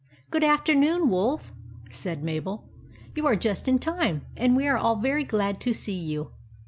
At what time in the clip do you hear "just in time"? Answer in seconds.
3.35-4.25